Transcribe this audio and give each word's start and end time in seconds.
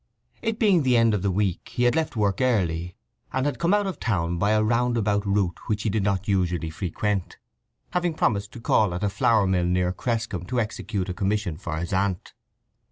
It 0.41 0.57
being 0.57 0.81
the 0.81 0.97
end 0.97 1.13
of 1.13 1.21
the 1.21 1.29
week 1.29 1.69
he 1.75 1.83
had 1.83 1.95
left 1.95 2.15
work 2.15 2.41
early, 2.41 2.95
and 3.31 3.45
had 3.45 3.59
come 3.59 3.71
out 3.71 3.85
of 3.85 3.97
the 3.97 3.99
town 3.99 4.39
by 4.39 4.49
a 4.49 4.63
round 4.63 4.97
about 4.97 5.23
route 5.27 5.59
which 5.67 5.83
he 5.83 5.91
did 5.91 6.01
not 6.01 6.27
usually 6.27 6.71
frequent, 6.71 7.37
having 7.91 8.15
promised 8.15 8.51
to 8.53 8.59
call 8.59 8.95
at 8.95 9.03
a 9.03 9.09
flour 9.09 9.45
mill 9.45 9.65
near 9.65 9.93
Cresscombe 9.93 10.47
to 10.47 10.59
execute 10.59 11.07
a 11.09 11.13
commission 11.13 11.55
for 11.55 11.77
his 11.77 11.93
aunt. 11.93 12.33